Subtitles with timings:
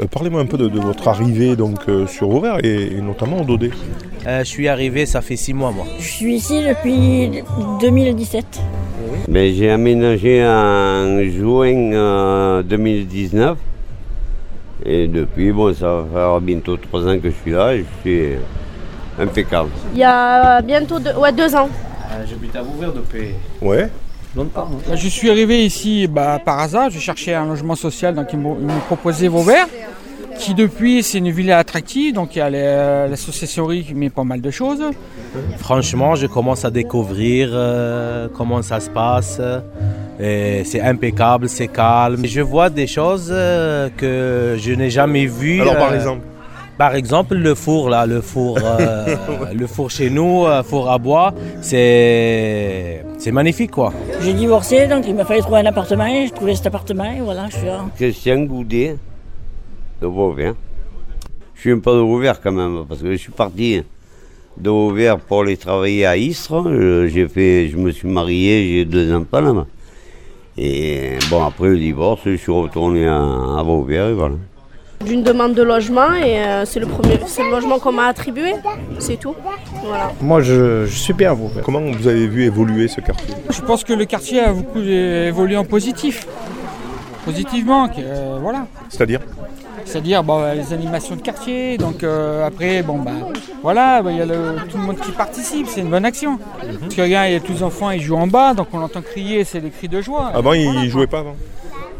[0.00, 3.40] Euh, Parlez-moi un peu de, de votre arrivée donc euh, sur Vauvert et, et notamment
[3.40, 3.70] au Dodé.
[4.26, 5.84] Euh, je suis arrivé, ça fait six mois moi.
[5.98, 7.42] Je suis ici depuis
[7.80, 8.44] 2017.
[9.28, 13.58] Ben, j'ai aménagé en juin euh, 2019.
[14.84, 18.00] Et depuis, bon, ça va faire bientôt trois ans que je suis là et je
[18.10, 18.28] suis
[19.18, 19.68] impeccable.
[19.92, 21.68] Il y a bientôt deux, ouais, deux ans.
[22.28, 23.28] J'habite à Vauvert depuis
[23.60, 23.88] Ouais.
[24.36, 24.68] Longtemps.
[24.88, 28.38] Bah, Je suis arrivé ici bah, par hasard, je cherchais un logement social, donc ils
[28.38, 28.56] m'ont
[28.86, 29.66] proposé Vauvert,
[30.38, 32.50] qui depuis c'est une ville attractive, donc il y a
[33.08, 34.82] l'associationnerie qui met pas mal de choses.
[35.58, 39.40] Franchement, je commence à découvrir euh, comment ça se passe.
[40.20, 42.24] Et C'est impeccable, c'est calme.
[42.24, 45.60] Je vois des choses euh, que je n'ai jamais vues.
[45.60, 46.26] Alors par euh, exemple
[46.78, 49.16] Par exemple, le four là, le four, euh,
[49.54, 53.92] le four chez nous, euh, four à bois, c'est c'est magnifique quoi.
[54.22, 56.06] J'ai divorcé, donc il m'a fallu trouver un appartement.
[56.08, 57.84] J'ai trouvé cet appartement et voilà, je suis là.
[57.96, 58.96] Christian Goudet
[60.00, 60.54] de Vauvert.
[61.54, 63.82] Je suis un peu de Vauvert quand même, parce que je suis parti
[64.56, 66.66] de Vauvert pour aller travailler à Istres.
[66.66, 69.66] Euh, J'ai fait, je me suis marié, j'ai deux enfants là-bas.
[70.58, 74.34] Et bon, après le divorce, je suis retourné à, à Vauvert et voilà.
[75.04, 78.52] D'une demande de logement et euh, c'est le premier, c'est le logement qu'on m'a attribué.
[78.98, 79.34] C'est tout.
[79.84, 80.12] Voilà.
[80.20, 81.62] Moi, je, je suis bien Vauvert.
[81.64, 83.34] Comment vous avez vu évoluer ce quartier?
[83.50, 86.26] Je pense que le quartier a beaucoup évolué en positif.
[87.24, 88.66] Positivement, euh, voilà.
[88.88, 89.20] C'est-à-dire?
[89.84, 93.10] C'est-à-dire bon, les animations de quartier, donc euh, après, bon bah
[93.62, 96.38] voilà, bah, il y a le- tout le monde qui participe, c'est une bonne action.
[96.80, 98.80] Parce que regarde, il y a tous les enfants, ils jouent en bas, donc on
[98.80, 100.30] entend crier, c'est des cris de joie.
[100.34, 101.36] Avant, ils jouaient pas avant?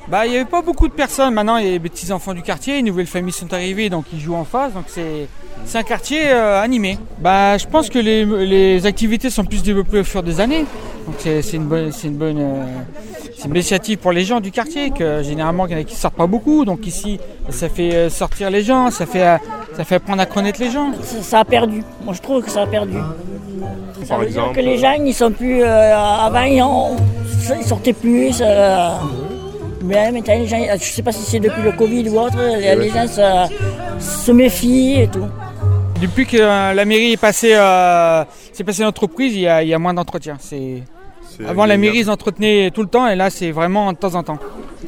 [0.09, 1.33] Bah, il n'y avait pas beaucoup de personnes.
[1.35, 4.05] Maintenant, il y a les petits enfants du quartier, les nouvelles familles sont arrivées, donc
[4.13, 4.73] ils jouent en face.
[4.73, 5.29] Donc c'est
[5.65, 6.99] c'est un quartier euh, animé.
[7.21, 10.65] Bah, je pense que les, les activités sont plus développées au fur des années.
[11.07, 12.65] Donc c'est c'est une bonne, c'est une bonne, euh,
[13.37, 14.91] c'est une initiative pour les gens du quartier.
[14.91, 16.65] Que généralement, il y en a qui sortent pas beaucoup.
[16.65, 19.39] Donc ici, ça fait euh, sortir les gens, ça fait,
[19.77, 20.91] ça fait apprendre à connaître les gens.
[21.03, 21.83] Ça, ça a perdu.
[22.05, 22.97] Moi, je trouve que ça a perdu.
[24.03, 25.63] Ça Par veut exemple dire que les gens, ils sont plus.
[25.63, 26.97] euh, avant, ils, ont-
[27.61, 28.43] ils sortaient plus.
[29.83, 32.89] Mais maintenant, les gens, je sais pas si c'est depuis le Covid ou autre, les,
[32.89, 33.53] gens se,
[33.99, 35.27] se méfient et tout.
[36.01, 39.79] Depuis que euh, la mairie est passée, euh, c'est passé l'entreprise, il y y a
[39.79, 40.37] moins d'entretien.
[40.41, 40.83] C'est
[41.31, 44.15] C'est avant la mairie ils entretenaient tout le temps et là c'est vraiment de temps
[44.15, 44.39] en temps.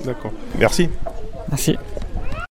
[0.05, 0.33] D'accord.
[0.59, 0.89] Merci.
[1.49, 1.77] Merci.